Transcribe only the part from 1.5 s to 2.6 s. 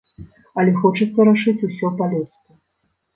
усё па-людску.